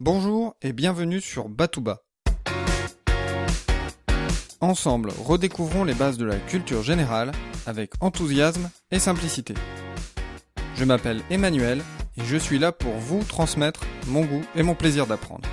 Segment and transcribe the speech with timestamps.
[0.00, 2.04] Bonjour et bienvenue sur Batouba.
[4.60, 7.32] Ensemble, redécouvrons les bases de la culture générale
[7.66, 9.54] avec enthousiasme et simplicité.
[10.76, 11.82] Je m'appelle Emmanuel
[12.16, 15.48] et je suis là pour vous transmettre mon goût et mon plaisir d'apprendre.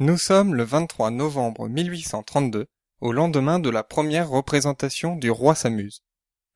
[0.00, 2.68] Nous sommes le 23 novembre 1832,
[3.02, 6.00] au lendemain de la première représentation du Roi s'amuse.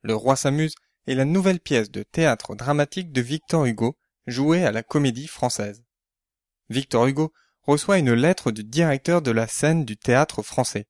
[0.01, 0.73] Le Roi s'amuse
[1.07, 5.83] est la nouvelle pièce de théâtre dramatique de Victor Hugo, jouée à la Comédie Française.
[6.69, 10.87] Victor Hugo reçoit une lettre du directeur de la scène du théâtre français.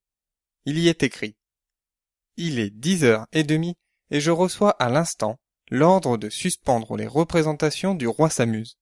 [0.65, 1.35] Il y est écrit
[2.37, 3.75] Il est dix heures et demie
[4.11, 8.77] et je reçois à l'instant l'ordre de suspendre les représentations du roi s'amuse.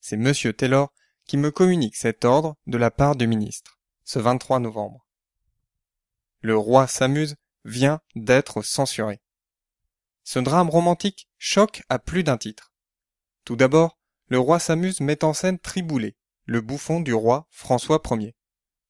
[0.00, 0.92] C'est monsieur Taylor
[1.26, 5.06] qui me communique cet ordre de la part du ministre, ce 23 novembre.
[6.40, 9.20] Le roi s'amuse vient d'être censuré.
[10.26, 12.72] Ce drame romantique choque à plus d'un titre.
[13.44, 18.34] Tout d'abord, le roi s'amuse met en scène Triboulet, le bouffon du roi François Ier.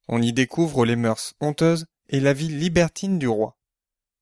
[0.09, 3.59] On y découvre les mœurs honteuses et la vie libertine du roi.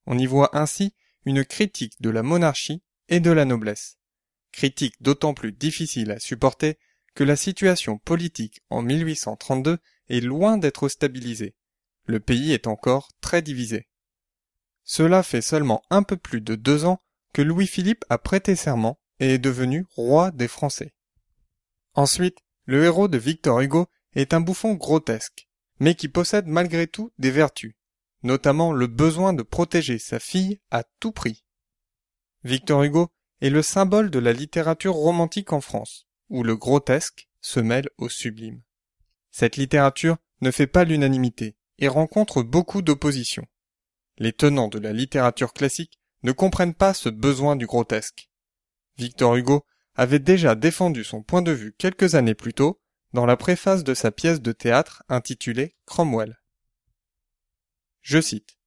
[0.06, 0.92] On y voit ainsi
[1.24, 3.96] une critique de la monarchie et de la noblesse.
[4.50, 6.80] Critique d'autant plus difficile à supporter
[7.14, 11.54] que la situation politique en 1832 est loin d'être stabilisée.
[12.06, 13.86] Le pays est encore très divisé.
[14.84, 17.00] Cela fait seulement un peu plus de deux ans
[17.32, 20.94] que Louis-Philippe a prêté serment et est devenu roi des Français.
[21.94, 25.48] Ensuite, le héros de Victor Hugo est un bouffon grotesque,
[25.80, 27.74] mais qui possède malgré tout des vertus,
[28.22, 31.44] notamment le besoin de protéger sa fille à tout prix.
[32.42, 33.10] Victor Hugo
[33.40, 38.08] est le symbole de la littérature romantique en France, où le grotesque se mêle au
[38.08, 38.62] sublime.
[39.30, 43.46] Cette littérature ne fait pas l'unanimité et rencontre beaucoup d'opposition.
[44.18, 48.30] Les tenants de la littérature classique ne comprennent pas ce besoin du grotesque.
[48.96, 52.80] Victor Hugo avait déjà défendu son point de vue quelques années plus tôt
[53.12, 56.40] dans la préface de sa pièce de théâtre intitulée Cromwell.
[58.02, 58.58] Je cite.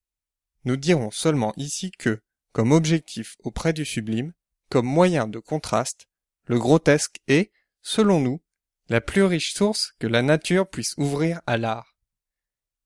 [0.63, 2.21] Nous dirons seulement ici que,
[2.51, 4.33] comme objectif auprès du sublime,
[4.69, 6.07] comme moyen de contraste,
[6.45, 8.41] le grotesque est, selon nous,
[8.89, 11.95] la plus riche source que la nature puisse ouvrir à l'art.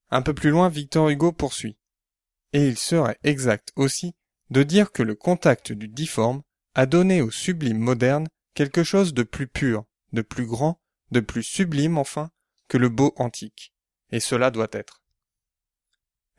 [0.10, 1.78] Un peu plus loin, Victor Hugo poursuit.
[2.54, 4.16] Et il serait exact aussi
[4.50, 6.42] de dire que le contact du difforme
[6.76, 11.44] a donné au sublime moderne quelque chose de plus pur, de plus grand, de plus
[11.44, 12.32] sublime enfin,
[12.68, 13.74] que le beau antique.
[14.12, 15.02] Et cela doit être.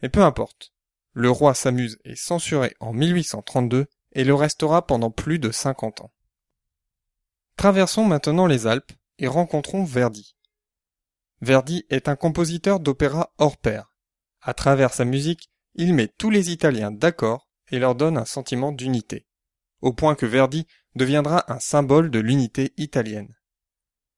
[0.03, 0.73] Et peu importe.
[1.15, 6.13] Le roi s'amuse est censuré en 1832 et le restera pendant plus de 50 ans.
[7.57, 10.37] Traversons maintenant les Alpes et rencontrons Verdi.
[11.43, 13.95] Verdi est un compositeur d'opéra hors pair.
[14.41, 18.73] À travers sa musique, il met tous les Italiens d'accord et leur donne un sentiment
[18.73, 19.27] d'unité,
[19.81, 23.35] au point que Verdi deviendra un symbole de l'unité italienne.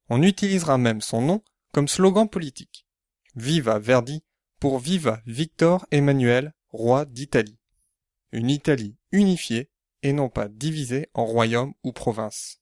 [0.09, 1.43] On utilisera même son nom
[1.73, 2.87] comme slogan politique.
[3.37, 4.23] Viva Verdi
[4.61, 7.59] pour Viva Victor Emmanuel, roi d'Italie.
[8.33, 9.71] Une Italie unifiée
[10.03, 12.61] et non pas divisée en royaumes ou provinces.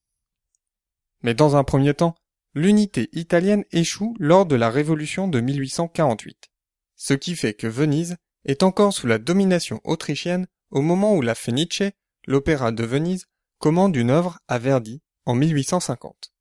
[1.22, 2.14] Mais dans un premier temps,
[2.54, 6.50] l'unité italienne échoue lors de la révolution de 1848,
[6.94, 11.34] ce qui fait que Venise est encore sous la domination autrichienne au moment où la
[11.34, 11.92] Fenice,
[12.26, 13.26] l'opéra de Venise,
[13.58, 16.32] commande une œuvre à Verdi en 1850.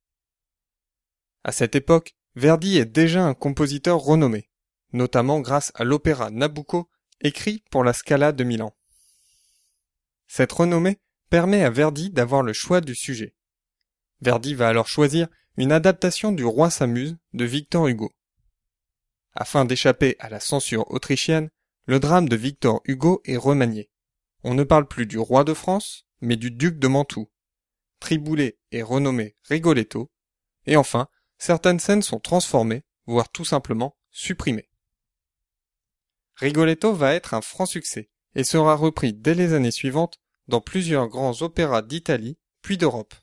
[1.44, 4.48] À cette époque, Verdi est déjà un compositeur renommé,
[4.92, 6.88] notamment grâce à l'opéra Nabucco
[7.20, 8.74] écrit pour la Scala de Milan.
[10.26, 10.98] Cette renommée
[11.30, 13.34] permet à Verdi d'avoir le choix du sujet.
[14.20, 18.12] Verdi va alors choisir une adaptation du Roi s'amuse de Victor Hugo.
[19.34, 21.50] Afin d'échapper à la censure autrichienne,
[21.86, 23.90] le drame de Victor Hugo est remanié.
[24.44, 27.30] On ne parle plus du roi de France, mais du duc de Mantoue.
[27.98, 30.10] Triboulet est renommé Rigoletto,
[30.66, 34.70] et enfin, certaines scènes sont transformées, voire tout simplement supprimées.
[36.36, 41.08] Rigoletto va être un franc succès, et sera repris dès les années suivantes dans plusieurs
[41.08, 43.14] grands opéras d'Italie, puis d'Europe.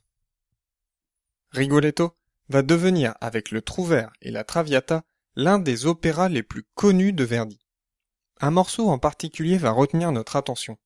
[1.52, 2.16] Rigoletto
[2.50, 5.04] va devenir, avec le Trouvert et la Traviata,
[5.36, 7.69] l'un des opéras les plus connus de Verdi.
[8.40, 10.78] Un morceau en particulier va retenir notre attention.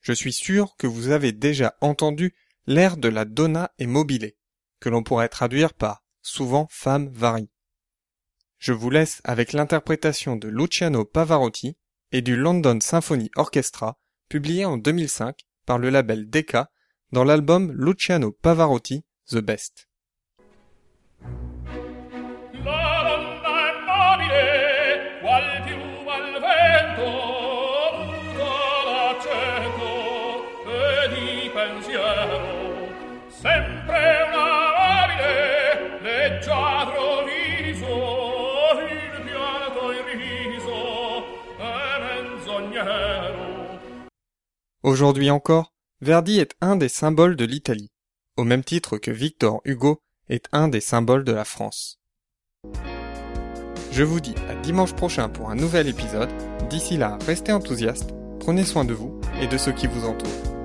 [0.00, 2.34] Je suis sûr que vous avez déjà entendu
[2.66, 4.32] l'air de la Donna et Mobile,
[4.80, 7.50] que l'on pourrait traduire par souvent femme varie.
[8.58, 11.76] Je vous laisse avec l'interprétation de Luciano Pavarotti
[12.10, 13.98] et du London Symphony Orchestra,
[14.28, 16.70] publié en 2005 par le label Decca
[17.12, 19.88] dans l'album Luciano Pavarotti The Best.
[44.82, 47.90] Aujourd'hui encore, Verdi est un des symboles de l'Italie,
[48.36, 51.98] au même titre que Victor Hugo est un des symboles de la France.
[53.90, 56.30] Je vous dis à dimanche prochain pour un nouvel épisode.
[56.70, 60.55] D'ici là, restez enthousiastes, prenez soin de vous et de ceux qui vous entourent.